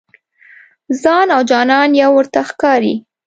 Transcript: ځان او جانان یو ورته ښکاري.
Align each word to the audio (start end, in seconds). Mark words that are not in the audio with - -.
ځان 1.01 1.27
او 1.35 1.41
جانان 1.51 1.89
یو 2.01 2.11
ورته 2.15 2.39
ښکاري. 2.49 2.93